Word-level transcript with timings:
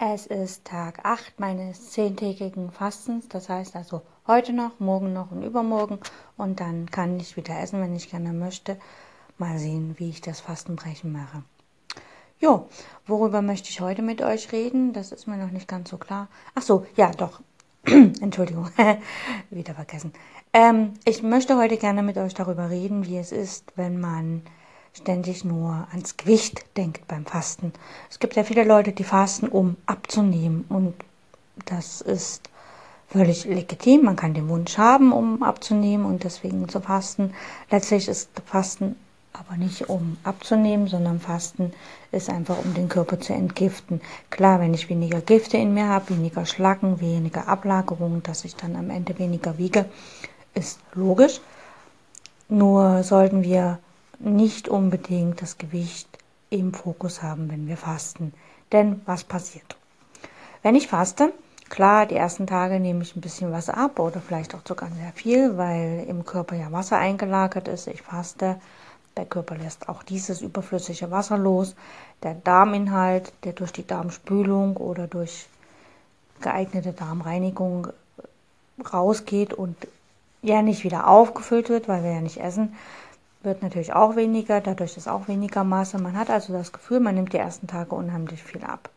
Es 0.00 0.26
ist 0.26 0.64
Tag 0.64 1.00
8 1.04 1.40
meines 1.40 1.90
zehntägigen 1.90 2.70
Fastens. 2.70 3.26
Das 3.28 3.48
heißt 3.48 3.74
also 3.74 4.02
heute 4.28 4.52
noch, 4.52 4.78
morgen 4.78 5.12
noch 5.12 5.32
und 5.32 5.42
übermorgen. 5.42 5.98
Und 6.36 6.60
dann 6.60 6.88
kann 6.88 7.18
ich 7.18 7.36
wieder 7.36 7.58
essen, 7.58 7.80
wenn 7.80 7.96
ich 7.96 8.08
gerne 8.08 8.32
möchte. 8.32 8.78
Mal 9.38 9.58
sehen, 9.58 9.96
wie 9.98 10.10
ich 10.10 10.20
das 10.20 10.38
Fastenbrechen 10.38 11.10
mache. 11.10 11.42
Jo, 12.38 12.68
worüber 13.08 13.42
möchte 13.42 13.70
ich 13.70 13.80
heute 13.80 14.02
mit 14.02 14.22
euch 14.22 14.52
reden? 14.52 14.92
Das 14.92 15.10
ist 15.10 15.26
mir 15.26 15.36
noch 15.36 15.50
nicht 15.50 15.66
ganz 15.66 15.90
so 15.90 15.98
klar. 15.98 16.28
Ach 16.54 16.62
so, 16.62 16.86
ja, 16.94 17.10
doch. 17.10 17.40
Entschuldigung, 17.84 18.70
wieder 19.50 19.74
vergessen. 19.74 20.12
Ähm, 20.52 20.94
ich 21.04 21.24
möchte 21.24 21.56
heute 21.56 21.76
gerne 21.76 22.04
mit 22.04 22.18
euch 22.18 22.34
darüber 22.34 22.70
reden, 22.70 23.04
wie 23.04 23.18
es 23.18 23.32
ist, 23.32 23.72
wenn 23.74 23.98
man 23.98 24.42
ständig 24.98 25.44
nur 25.44 25.86
ans 25.92 26.16
Gewicht 26.16 26.64
denkt 26.76 27.06
beim 27.08 27.24
Fasten. 27.24 27.72
Es 28.10 28.18
gibt 28.18 28.36
ja 28.36 28.44
viele 28.44 28.64
Leute, 28.64 28.92
die 28.92 29.04
fasten, 29.04 29.48
um 29.48 29.76
abzunehmen 29.86 30.64
und 30.68 30.94
das 31.66 32.00
ist 32.00 32.48
völlig 33.08 33.44
legitim. 33.44 34.04
Man 34.04 34.16
kann 34.16 34.34
den 34.34 34.48
Wunsch 34.48 34.76
haben, 34.76 35.12
um 35.12 35.42
abzunehmen 35.42 36.06
und 36.06 36.24
deswegen 36.24 36.68
zu 36.68 36.80
fasten. 36.80 37.32
Letztlich 37.70 38.08
ist 38.08 38.30
Fasten 38.44 38.96
aber 39.32 39.56
nicht 39.56 39.88
um 39.88 40.16
abzunehmen, 40.24 40.88
sondern 40.88 41.20
Fasten 41.20 41.72
ist 42.10 42.28
einfach, 42.28 42.58
um 42.58 42.74
den 42.74 42.88
Körper 42.88 43.20
zu 43.20 43.32
entgiften. 43.32 44.00
Klar, 44.30 44.60
wenn 44.60 44.74
ich 44.74 44.88
weniger 44.88 45.20
Gifte 45.20 45.58
in 45.58 45.74
mir 45.74 45.88
habe, 45.88 46.10
weniger 46.10 46.44
Schlacken, 46.44 47.00
weniger 47.00 47.46
Ablagerungen, 47.46 48.22
dass 48.22 48.44
ich 48.44 48.56
dann 48.56 48.74
am 48.74 48.90
Ende 48.90 49.18
weniger 49.18 49.58
wiege, 49.58 49.84
ist 50.54 50.80
logisch. 50.94 51.40
Nur 52.48 53.04
sollten 53.04 53.42
wir 53.42 53.78
nicht 54.18 54.68
unbedingt 54.68 55.42
das 55.42 55.58
Gewicht 55.58 56.08
im 56.50 56.74
Fokus 56.74 57.22
haben, 57.22 57.50
wenn 57.50 57.66
wir 57.66 57.76
fasten. 57.76 58.32
Denn 58.72 59.00
was 59.06 59.24
passiert? 59.24 59.76
Wenn 60.62 60.74
ich 60.74 60.88
faste, 60.88 61.32
klar, 61.68 62.06
die 62.06 62.16
ersten 62.16 62.46
Tage 62.46 62.80
nehme 62.80 63.02
ich 63.02 63.14
ein 63.14 63.20
bisschen 63.20 63.52
was 63.52 63.68
ab 63.68 63.98
oder 63.98 64.20
vielleicht 64.20 64.54
auch 64.54 64.62
sogar 64.66 64.90
sehr 64.90 65.12
viel, 65.12 65.56
weil 65.56 66.04
im 66.08 66.24
Körper 66.24 66.56
ja 66.56 66.72
Wasser 66.72 66.98
eingelagert 66.98 67.68
ist. 67.68 67.86
Ich 67.86 68.02
faste, 68.02 68.60
der 69.16 69.26
Körper 69.26 69.56
lässt 69.56 69.88
auch 69.88 70.02
dieses 70.02 70.40
überflüssige 70.40 71.10
Wasser 71.10 71.38
los. 71.38 71.74
Der 72.22 72.34
Darminhalt, 72.34 73.32
der 73.44 73.52
durch 73.52 73.72
die 73.72 73.86
Darmspülung 73.86 74.76
oder 74.76 75.06
durch 75.06 75.46
geeignete 76.40 76.92
Darmreinigung 76.92 77.88
rausgeht 78.92 79.52
und 79.52 79.76
ja 80.42 80.62
nicht 80.62 80.84
wieder 80.84 81.08
aufgefüllt 81.08 81.68
wird, 81.68 81.88
weil 81.88 82.04
wir 82.04 82.12
ja 82.12 82.20
nicht 82.20 82.38
essen, 82.38 82.76
wird 83.48 83.62
natürlich 83.62 83.94
auch 83.94 84.14
weniger, 84.14 84.60
dadurch 84.60 84.96
ist 84.96 85.08
auch 85.08 85.26
weniger 85.26 85.64
Masse. 85.64 85.98
Man 85.98 86.16
hat 86.16 86.30
also 86.30 86.52
das 86.52 86.70
Gefühl, 86.70 87.00
man 87.00 87.14
nimmt 87.14 87.32
die 87.32 87.38
ersten 87.38 87.66
Tage 87.66 87.94
unheimlich 87.94 88.42
viel 88.42 88.62
ab. 88.62 88.90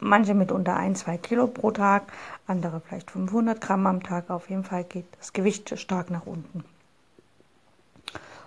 Manche 0.00 0.34
mit 0.34 0.50
unter 0.50 0.76
1, 0.76 1.00
2 1.00 1.18
Kilo 1.18 1.46
pro 1.46 1.70
Tag, 1.70 2.04
andere 2.46 2.80
vielleicht 2.80 3.10
500 3.10 3.60
Gramm 3.60 3.86
am 3.86 4.02
Tag. 4.02 4.30
Auf 4.30 4.48
jeden 4.48 4.64
Fall 4.64 4.84
geht 4.84 5.06
das 5.18 5.32
Gewicht 5.32 5.78
stark 5.78 6.10
nach 6.10 6.26
unten. 6.26 6.64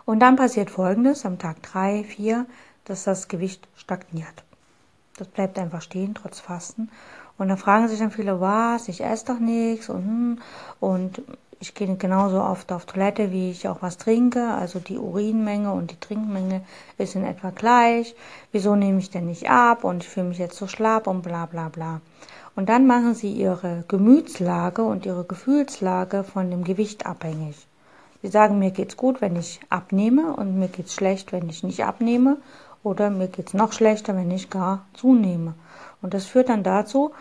Und 0.06 0.20
dann 0.20 0.36
passiert 0.36 0.72
Folgendes 0.72 1.26
am 1.26 1.38
Tag 1.38 1.62
3, 1.62 2.04
4, 2.04 2.46
dass 2.86 3.04
das 3.04 3.28
Gewicht 3.28 3.68
stagniert. 3.76 4.44
Das 5.18 5.28
bleibt 5.28 5.60
einfach 5.60 5.82
stehen, 5.82 6.16
trotz 6.16 6.40
Fasten. 6.40 6.90
Und 7.38 7.50
da 7.50 7.56
fragen 7.56 7.88
sich 7.88 8.00
dann 8.00 8.12
viele, 8.12 8.42
was, 8.42 8.88
ich 8.88 9.04
esse 9.04 9.26
doch 9.28 9.40
nichts 9.40 9.90
und, 9.90 10.04
hm, 10.04 10.42
und 10.80 11.22
ich 11.62 11.76
gehe 11.76 11.96
genauso 11.96 12.42
oft 12.42 12.72
auf 12.72 12.86
Toilette, 12.86 13.32
wie 13.32 13.52
ich 13.52 13.68
auch 13.68 13.84
was 13.84 13.98
trinke. 13.98 14.48
Also 14.48 14.80
die 14.80 14.98
Urinmenge 14.98 15.72
und 15.72 15.92
die 15.92 16.00
Trinkmenge 16.00 16.62
ist 16.98 17.14
in 17.16 17.24
etwa 17.24 17.52
gleich. 17.52 18.16
Wieso 18.52 18.76
nehme 18.76 18.98
ich 18.98 19.12
denn 19.12 19.28
nicht 19.28 19.48
ab 19.48 19.84
und 19.84 20.04
ich 20.04 20.10
fühle 20.10 20.30
mich 20.30 20.40
jetzt 20.40 20.58
so 20.58 20.66
schlapp 20.66 21.06
und 21.06 21.22
bla 21.22 21.46
bla 21.46 21.70
bla. 21.70 22.02
Und 22.56 22.68
dann 22.68 22.88
machen 22.88 23.14
sie 23.14 23.32
ihre 23.32 23.86
Gemütslage 23.88 24.82
und 24.82 25.06
ihre 25.06 25.24
Gefühlslage 25.24 26.24
von 26.24 26.50
dem 26.50 26.64
Gewicht 26.64 27.06
abhängig. 27.06 27.68
Sie 28.24 28.28
sagen, 28.28 28.58
mir 28.58 28.72
geht's 28.72 28.98
gut, 28.98 29.22
wenn 29.22 29.36
ich 29.36 29.60
abnehme 29.70 30.36
und 30.36 30.58
mir 30.58 30.68
geht's 30.68 30.96
schlecht, 30.96 31.32
wenn 31.32 31.48
ich 31.48 31.64
nicht 31.64 31.86
abnehme 31.86 32.38
oder 32.84 33.12
mir 33.12 33.28
geht's 33.28 33.54
noch 33.54 33.72
schlechter, 33.72 34.16
wenn 34.16 34.32
ich 34.32 34.50
gar 34.50 34.86
zunehme. 34.94 35.54
Und 36.02 36.16
das 36.16 36.26
führt 36.26 36.50
dann 36.50 36.64
dazu, 36.64 37.12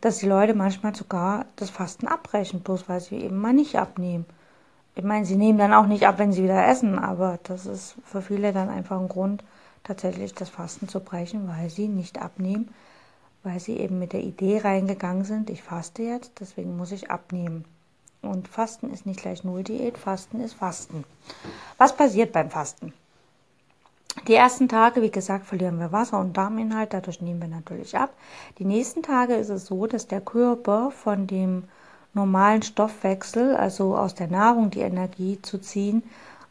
dass 0.00 0.18
die 0.18 0.26
Leute 0.26 0.54
manchmal 0.54 0.94
sogar 0.94 1.46
das 1.56 1.70
Fasten 1.70 2.06
abbrechen, 2.06 2.60
bloß 2.60 2.88
weil 2.88 3.00
sie 3.00 3.16
eben 3.16 3.38
mal 3.38 3.52
nicht 3.52 3.76
abnehmen. 3.76 4.26
Ich 4.94 5.04
meine, 5.04 5.26
sie 5.26 5.36
nehmen 5.36 5.58
dann 5.58 5.74
auch 5.74 5.86
nicht 5.86 6.06
ab, 6.06 6.18
wenn 6.18 6.32
sie 6.32 6.42
wieder 6.42 6.66
essen, 6.66 6.98
aber 6.98 7.38
das 7.44 7.66
ist 7.66 7.96
für 8.04 8.22
viele 8.22 8.52
dann 8.52 8.70
einfach 8.70 8.98
ein 8.98 9.08
Grund, 9.08 9.44
tatsächlich 9.84 10.34
das 10.34 10.48
Fasten 10.48 10.88
zu 10.88 11.00
brechen, 11.00 11.48
weil 11.48 11.70
sie 11.70 11.88
nicht 11.88 12.20
abnehmen, 12.20 12.74
weil 13.42 13.60
sie 13.60 13.76
eben 13.76 13.98
mit 13.98 14.12
der 14.12 14.22
Idee 14.22 14.58
reingegangen 14.58 15.24
sind, 15.24 15.50
ich 15.50 15.62
faste 15.62 16.02
jetzt, 16.02 16.32
deswegen 16.40 16.76
muss 16.76 16.92
ich 16.92 17.10
abnehmen. 17.10 17.64
Und 18.22 18.48
Fasten 18.48 18.92
ist 18.92 19.06
nicht 19.06 19.20
gleich 19.20 19.44
Null-Diät, 19.44 19.98
Fasten 19.98 20.40
ist 20.40 20.54
Fasten. 20.54 21.04
Was 21.78 21.94
passiert 21.94 22.32
beim 22.32 22.50
Fasten? 22.50 22.92
Die 24.26 24.34
ersten 24.34 24.68
Tage, 24.68 25.02
wie 25.02 25.10
gesagt, 25.10 25.46
verlieren 25.46 25.78
wir 25.78 25.92
Wasser 25.92 26.18
und 26.18 26.36
Darminhalt, 26.36 26.92
dadurch 26.92 27.20
nehmen 27.20 27.40
wir 27.40 27.48
natürlich 27.48 27.96
ab. 27.96 28.10
Die 28.58 28.64
nächsten 28.64 29.02
Tage 29.02 29.34
ist 29.34 29.50
es 29.50 29.66
so, 29.66 29.86
dass 29.86 30.08
der 30.08 30.20
Körper 30.20 30.90
von 30.90 31.28
dem 31.28 31.64
normalen 32.12 32.62
Stoffwechsel, 32.62 33.54
also 33.54 33.96
aus 33.96 34.16
der 34.16 34.26
Nahrung 34.26 34.70
die 34.70 34.80
Energie 34.80 35.38
zu 35.42 35.58
ziehen, 35.58 36.02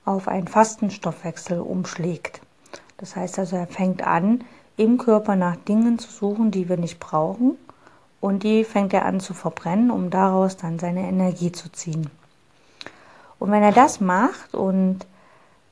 auf 0.06 0.30
einen 0.30 0.48
Fastenstoffwechsel 0.48 1.60
umschlägt. 1.60 2.40
Das 2.98 3.18
heißt 3.18 3.40
also, 3.40 3.58
er 3.58 3.68
fängt 3.68 4.08
an, 4.08 4.46
im 4.78 4.98
Körper 4.98 5.36
nach 5.36 5.58
Dingen 5.58 6.00
zu 6.00 6.10
suchen, 6.10 6.52
die 6.52 6.70
wir 6.70 6.78
nicht 6.78 7.00
brauchen, 7.02 7.58
und 8.22 8.44
die 8.44 8.64
fängt 8.64 8.94
er 8.94 9.06
an 9.06 9.20
zu 9.20 9.34
verbrennen, 9.34 9.92
um 9.92 10.10
daraus 10.10 10.56
dann 10.56 10.80
seine 10.80 11.08
Energie 11.08 11.52
zu 11.52 11.70
ziehen. 11.70 12.10
Und 13.38 13.52
wenn 13.52 13.64
er 13.64 13.74
das 13.74 14.00
macht 14.00 14.56
und 14.56 15.06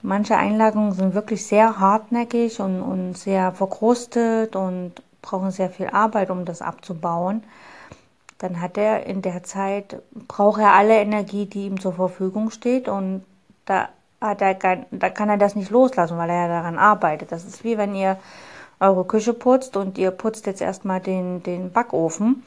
Manche 0.05 0.35
Einlagerungen 0.35 0.91
sind 0.91 1.13
wirklich 1.13 1.45
sehr 1.45 1.79
hartnäckig 1.79 2.59
und, 2.59 2.81
und 2.81 3.17
sehr 3.17 3.53
verkrustet 3.53 4.57
und 4.57 4.91
brauchen 5.21 5.49
sehr 5.49 5.69
viel 5.69 5.87
Arbeit, 5.87 6.29
um 6.29 6.43
das 6.43 6.61
abzubauen. 6.61 7.41
Dann 8.37 8.59
hat 8.59 8.77
er 8.77 9.05
in 9.05 9.21
der 9.21 9.43
Zeit, 9.43 10.01
braucht 10.27 10.59
er 10.59 10.73
alle 10.73 10.99
Energie, 10.99 11.45
die 11.45 11.67
ihm 11.67 11.79
zur 11.79 11.93
Verfügung 11.93 12.49
steht 12.51 12.89
und 12.89 13.23
da 13.65 13.87
hat 14.19 14.41
er 14.41 14.55
da 14.91 15.09
kann 15.09 15.29
er 15.29 15.37
das 15.37 15.55
nicht 15.55 15.71
loslassen, 15.71 16.17
weil 16.17 16.29
er 16.29 16.35
ja 16.35 16.47
daran 16.49 16.77
arbeitet. 16.77 17.31
Das 17.31 17.45
ist 17.45 17.63
wie 17.63 17.77
wenn 17.77 17.95
ihr 17.95 18.17
eure 18.81 19.05
Küche 19.05 19.33
putzt 19.33 19.77
und 19.77 19.97
ihr 19.97 20.11
putzt 20.11 20.47
jetzt 20.47 20.61
erstmal 20.61 20.99
den, 20.99 21.43
den 21.43 21.71
Backofen. 21.71 22.43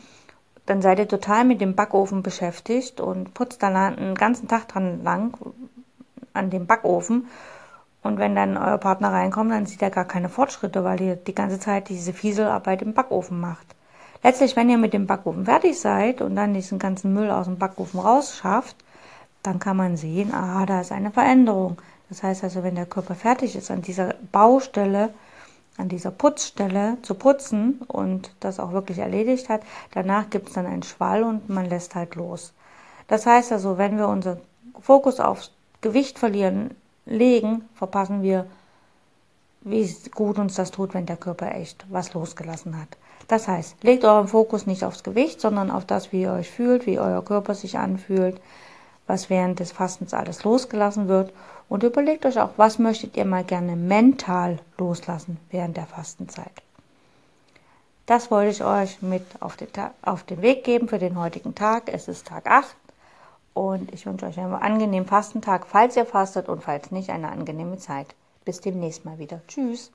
Dann 0.67 0.83
seid 0.83 0.99
ihr 0.99 1.09
total 1.09 1.45
mit 1.45 1.63
dem 1.63 1.75
Backofen 1.75 2.23
beschäftigt 2.23 3.01
und 3.01 3.33
putzt 3.33 3.63
dann 3.63 3.77
einen 3.77 4.15
ganzen 4.15 4.47
Tag 4.47 4.69
dran 4.69 5.03
lang, 5.03 5.39
an 6.37 6.51
dem 6.51 6.67
Backofen. 6.67 7.27
Und 8.03 8.19
wenn 8.19 8.37
dann 8.37 8.57
euer 8.57 8.79
Partner 8.79 9.13
reinkommt, 9.13 9.51
dann 9.51 9.67
sieht 9.67 9.83
er 9.83 9.91
gar 9.91 10.05
keine 10.05 10.29
Fortschritte, 10.29 10.85
weil 10.85 11.01
ihr 11.01 11.17
die 11.17 11.35
ganze 11.35 11.59
Zeit 11.59 11.89
diese 11.89 12.13
Fieselarbeit 12.13 12.83
im 12.83 12.95
Backofen 12.95 13.41
macht. 13.41 13.67
Letztlich, 14.23 14.57
wenn 14.57 14.71
ihr 14.71 14.79
mit 14.79 14.93
dem 14.93 15.07
Backofen 15.07 15.45
fertig 15.45 15.79
seid 15.79 16.23
und 16.23 16.37
dann 16.37 16.55
diesen 16.55 16.79
ganzen 16.79 17.13
Müll 17.13 17.31
aus 17.31 17.47
dem 17.47 17.59
Backofen 17.59 18.01
rausschafft, 18.01 18.77
dann 19.43 19.59
kann 19.59 19.77
man 19.77 19.97
sehen, 19.97 20.33
ah, 20.35 20.67
da 20.67 20.81
ist 20.81 20.93
eine 20.93 21.11
Veränderung. 21.11 21.79
Das 22.09 22.23
heißt 22.23 22.45
also, 22.45 22.63
wenn 22.63 22.75
der 22.75 22.87
Körper 22.87 23.15
fertig 23.15 23.57
ist, 23.57 23.71
an 23.71 23.83
dieser 23.83 24.15
Baustelle, 24.33 25.11
an 25.77 25.89
dieser 25.89 26.11
Putzstelle 26.11 26.99
zu 27.03 27.15
putzen 27.15 27.81
und 27.87 28.33
das 28.41 28.61
auch 28.61 28.73
wirklich 28.73 28.99
erledigt 28.99 29.49
hat, 29.49 29.63
danach 29.93 30.31
gibt 30.31 30.49
es 30.49 30.55
dann 30.55 30.67
einen 30.67 30.83
Schwall 30.83 31.23
und 31.23 31.49
man 31.49 31.67
lässt 31.67 31.95
halt 31.95 32.15
los. 32.15 32.53
Das 33.09 33.27
heißt 33.27 33.53
also, 33.53 33.79
wenn 33.79 33.99
wir 33.99 34.09
unseren 34.09 34.41
Fokus 34.81 35.21
aufs 35.21 35.53
Gewicht 35.87 36.19
verlieren 36.19 36.75
legen, 37.05 37.69
verpassen 37.77 38.21
wir, 38.21 38.47
wie 39.61 39.89
gut 40.13 40.37
uns 40.37 40.57
das 40.57 40.73
tut, 40.73 40.95
wenn 40.95 41.07
der 41.07 41.17
Körper 41.17 41.55
echt 41.55 41.87
was 41.89 42.13
losgelassen 42.13 42.77
hat. 42.77 42.89
Das 43.29 43.47
heißt, 43.47 43.85
legt 43.85 44.05
euren 44.05 44.27
Fokus 44.27 44.67
nicht 44.67 44.83
aufs 44.83 45.05
Gewicht, 45.05 45.41
sondern 45.41 45.71
auf 45.71 45.85
das, 45.85 46.11
wie 46.11 46.23
ihr 46.23 46.33
euch 46.33 46.51
fühlt, 46.51 46.87
wie 46.87 46.99
euer 46.99 47.25
Körper 47.25 47.55
sich 47.55 47.79
anfühlt, 47.79 48.41
was 49.07 49.31
während 49.31 49.61
des 49.61 49.71
Fastens 49.71 50.13
alles 50.13 50.43
losgelassen 50.43 51.07
wird 51.07 51.33
und 51.69 51.85
überlegt 51.85 52.27
euch 52.27 52.41
auch, 52.41 52.51
was 52.57 52.81
möchtet 52.81 53.17
ihr 53.17 53.25
mal 53.25 53.45
gerne 53.45 53.77
mental 53.77 54.59
loslassen 54.79 55.39
während 55.53 55.77
der 55.77 55.87
Fastenzeit. 55.87 56.63
Das 58.07 58.33
wollte 58.33 58.51
ich 58.51 58.65
euch 58.65 59.03
mit 59.03 59.25
auf 59.39 59.57
den, 59.57 59.69
auf 60.03 60.25
den 60.25 60.43
Weg 60.43 60.65
geben 60.65 60.89
für 60.89 60.99
den 60.99 61.17
heutigen 61.17 61.55
Tag. 61.55 61.85
Es 61.93 62.09
ist 62.09 62.27
Tag 62.27 62.51
8 62.51 62.75
und 63.57 63.91
ich 63.95 64.05
wünsche 64.05 64.27
euch 64.27 64.39
einen 64.39 64.53
angenehmen 64.53 65.09
Fastentag, 65.09 65.67
falls 65.67 65.97
ihr 65.97 66.05
fastet 66.05 66.51
und 66.51 66.63
falls 66.63 66.91
nicht, 66.91 67.09
eine 67.09 67.31
angenehme 67.31 67.79
Zeit. 67.79 68.15
Bis 68.45 68.61
demnächst 68.61 69.07
mal 69.07 69.19
wieder. 69.19 69.41
Tschüss. 69.49 69.93